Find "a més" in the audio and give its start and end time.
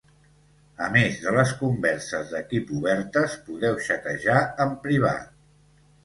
0.83-1.17